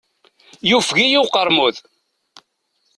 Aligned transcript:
Yufeg-iyi 0.69 1.19
uqermud. 1.25 1.75